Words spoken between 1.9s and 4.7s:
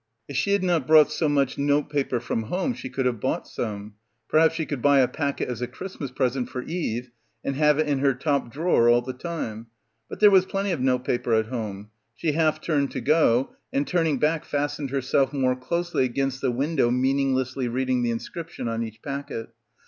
paper from home she could have bought some. Perhaps she